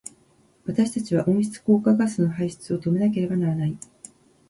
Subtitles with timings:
[0.65, 3.77] 私たちは温室効果ガスの排出を止めなければならない。